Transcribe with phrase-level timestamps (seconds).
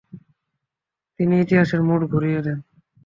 [1.19, 2.57] তিনি ইতিহাসের মোড় ঘুরিয়ে দেন।